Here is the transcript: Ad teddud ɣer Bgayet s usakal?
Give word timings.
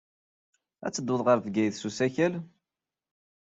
Ad 0.85 0.91
teddud 0.93 1.21
ɣer 1.23 1.37
Bgayet 1.45 1.75
s 1.81 1.83
usakal? 1.87 2.33